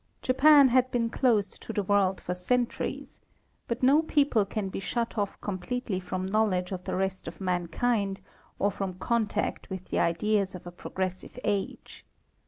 [0.23, 3.21] Japan had been closed to the world for centuries;
[3.67, 7.39] but no people can be shut off com pletely from knowledge of the rest of
[7.39, 8.19] mankind,
[8.57, 12.03] or from contact with the ideas of a progressive age.